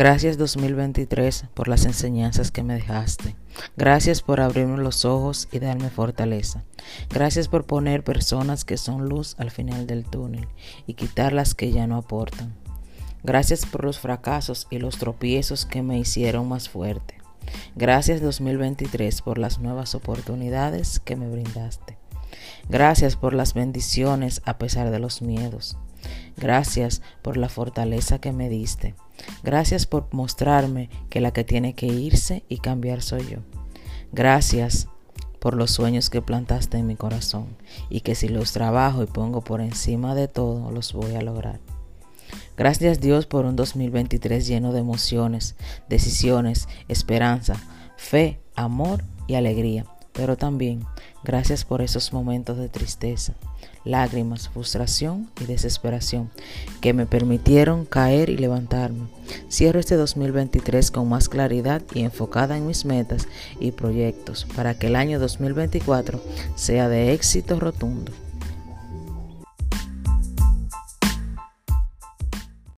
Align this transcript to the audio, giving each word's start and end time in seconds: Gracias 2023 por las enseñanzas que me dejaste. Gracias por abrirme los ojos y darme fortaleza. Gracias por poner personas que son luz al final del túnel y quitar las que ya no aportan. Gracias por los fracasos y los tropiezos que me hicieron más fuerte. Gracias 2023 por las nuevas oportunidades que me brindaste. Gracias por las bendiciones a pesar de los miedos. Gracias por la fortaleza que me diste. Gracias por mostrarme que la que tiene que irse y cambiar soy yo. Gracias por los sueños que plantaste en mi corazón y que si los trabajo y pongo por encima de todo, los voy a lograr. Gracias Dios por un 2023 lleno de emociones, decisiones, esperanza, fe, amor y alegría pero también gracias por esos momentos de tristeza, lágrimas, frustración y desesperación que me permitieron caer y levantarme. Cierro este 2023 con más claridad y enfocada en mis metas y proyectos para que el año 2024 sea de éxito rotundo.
Gracias 0.00 0.38
2023 0.38 1.44
por 1.52 1.68
las 1.68 1.84
enseñanzas 1.84 2.50
que 2.50 2.62
me 2.62 2.72
dejaste. 2.72 3.36
Gracias 3.76 4.22
por 4.22 4.40
abrirme 4.40 4.78
los 4.78 5.04
ojos 5.04 5.46
y 5.52 5.58
darme 5.58 5.90
fortaleza. 5.90 6.64
Gracias 7.10 7.48
por 7.48 7.66
poner 7.66 8.02
personas 8.02 8.64
que 8.64 8.78
son 8.78 9.10
luz 9.10 9.36
al 9.36 9.50
final 9.50 9.86
del 9.86 10.06
túnel 10.06 10.48
y 10.86 10.94
quitar 10.94 11.34
las 11.34 11.54
que 11.54 11.70
ya 11.70 11.86
no 11.86 11.98
aportan. 11.98 12.54
Gracias 13.24 13.66
por 13.66 13.84
los 13.84 13.98
fracasos 13.98 14.66
y 14.70 14.78
los 14.78 14.96
tropiezos 14.96 15.66
que 15.66 15.82
me 15.82 15.98
hicieron 15.98 16.48
más 16.48 16.70
fuerte. 16.70 17.18
Gracias 17.76 18.22
2023 18.22 19.20
por 19.20 19.36
las 19.36 19.58
nuevas 19.58 19.94
oportunidades 19.94 20.98
que 20.98 21.16
me 21.16 21.28
brindaste. 21.28 21.98
Gracias 22.70 23.16
por 23.16 23.34
las 23.34 23.52
bendiciones 23.52 24.40
a 24.46 24.56
pesar 24.56 24.90
de 24.90 24.98
los 24.98 25.20
miedos. 25.20 25.76
Gracias 26.38 27.02
por 27.20 27.36
la 27.36 27.50
fortaleza 27.50 28.18
que 28.18 28.32
me 28.32 28.48
diste. 28.48 28.94
Gracias 29.42 29.86
por 29.86 30.08
mostrarme 30.12 30.90
que 31.08 31.20
la 31.20 31.32
que 31.32 31.44
tiene 31.44 31.74
que 31.74 31.86
irse 31.86 32.44
y 32.48 32.58
cambiar 32.58 33.02
soy 33.02 33.26
yo. 33.28 33.38
Gracias 34.12 34.88
por 35.38 35.54
los 35.54 35.70
sueños 35.70 36.10
que 36.10 36.22
plantaste 36.22 36.78
en 36.78 36.86
mi 36.86 36.96
corazón 36.96 37.46
y 37.88 38.00
que 38.00 38.14
si 38.14 38.28
los 38.28 38.52
trabajo 38.52 39.02
y 39.02 39.06
pongo 39.06 39.40
por 39.40 39.60
encima 39.60 40.14
de 40.14 40.28
todo, 40.28 40.70
los 40.70 40.92
voy 40.92 41.14
a 41.14 41.22
lograr. 41.22 41.60
Gracias 42.56 43.00
Dios 43.00 43.26
por 43.26 43.46
un 43.46 43.56
2023 43.56 44.46
lleno 44.46 44.72
de 44.72 44.80
emociones, 44.80 45.56
decisiones, 45.88 46.68
esperanza, 46.88 47.56
fe, 47.96 48.38
amor 48.54 49.02
y 49.26 49.34
alegría 49.34 49.86
pero 50.12 50.36
también 50.36 50.84
gracias 51.24 51.64
por 51.64 51.82
esos 51.82 52.12
momentos 52.12 52.58
de 52.58 52.68
tristeza, 52.68 53.34
lágrimas, 53.84 54.48
frustración 54.48 55.28
y 55.40 55.44
desesperación 55.44 56.30
que 56.80 56.92
me 56.92 57.06
permitieron 57.06 57.84
caer 57.84 58.30
y 58.30 58.36
levantarme. 58.36 59.08
Cierro 59.50 59.80
este 59.80 59.96
2023 59.96 60.90
con 60.90 61.08
más 61.08 61.28
claridad 61.28 61.82
y 61.94 62.02
enfocada 62.02 62.56
en 62.56 62.66
mis 62.66 62.84
metas 62.84 63.28
y 63.58 63.72
proyectos 63.72 64.46
para 64.56 64.78
que 64.78 64.88
el 64.88 64.96
año 64.96 65.18
2024 65.18 66.22
sea 66.54 66.88
de 66.88 67.12
éxito 67.12 67.58
rotundo. 67.60 68.12